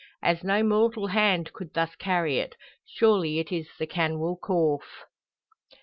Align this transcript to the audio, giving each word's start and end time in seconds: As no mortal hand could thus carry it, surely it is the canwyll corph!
As 0.23 0.43
no 0.43 0.63
mortal 0.63 1.05
hand 1.05 1.53
could 1.53 1.75
thus 1.75 1.93
carry 1.95 2.39
it, 2.39 2.55
surely 2.87 3.37
it 3.37 3.51
is 3.51 3.67
the 3.77 3.85
canwyll 3.85 4.35
corph! 4.41 5.05